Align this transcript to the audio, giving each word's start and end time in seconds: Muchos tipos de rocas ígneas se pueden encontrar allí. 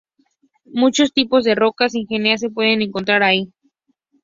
Muchos 0.73 1.13
tipos 1.13 1.43
de 1.43 1.53
rocas 1.53 1.93
ígneas 1.93 2.41
se 2.41 2.49
pueden 2.49 2.81
encontrar 2.81 3.21
allí. 3.21 3.53